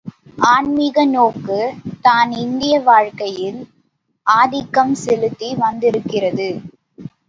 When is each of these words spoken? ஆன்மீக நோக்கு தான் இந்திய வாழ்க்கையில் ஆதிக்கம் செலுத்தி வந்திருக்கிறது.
ஆன்மீக 0.45 1.03
நோக்கு 1.07 1.59
தான் 2.01 2.31
இந்திய 2.37 2.79
வாழ்க்கையில் 2.81 3.61
ஆதிக்கம் 4.27 4.95
செலுத்தி 5.03 5.55
வந்திருக்கிறது. 5.55 6.49